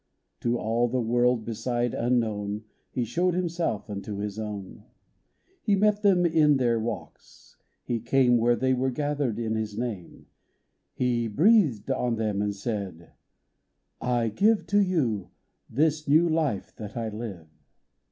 To 0.39 0.57
all 0.57 0.87
the 0.87 0.99
world 0.99 1.45
beside 1.45 1.93
unknown, 1.93 2.63
He 2.89 3.03
showed 3.05 3.35
himself 3.35 3.87
unto 3.87 4.17
His 4.17 4.39
own. 4.39 4.85
He 5.61 5.75
met 5.75 6.01
them 6.01 6.25
in 6.25 6.57
their 6.57 6.79
walks; 6.79 7.57
He 7.83 7.99
came 7.99 8.39
Where 8.39 8.55
they 8.55 8.73
were 8.73 8.89
gathered 8.89 9.37
in 9.37 9.53
His 9.53 9.77
name; 9.77 10.25
He 10.95 11.27
breathed 11.27 11.91
on 11.91 12.15
them, 12.15 12.41
and 12.41 12.55
said," 12.55 13.11
I 14.01 14.29
give 14.29 14.65
To 14.69 14.79
you 14.81 15.29
this 15.69 16.07
new 16.07 16.27
life 16.27 16.75
that 16.77 16.97
I 16.97 17.09
live." 17.09 17.45